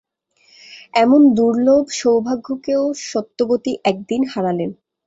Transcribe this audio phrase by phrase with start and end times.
[0.95, 4.71] এমন দুর্লভ সৌভাগ্যকেও সত্যবতী একদিন হারালেন।